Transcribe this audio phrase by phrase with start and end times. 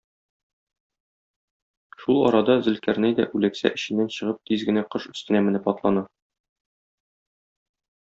[2.03, 6.05] Шул арада Зөлкарнәй дә үләксә эченнән чыгып тиз генә кош өстенә менеп атлана.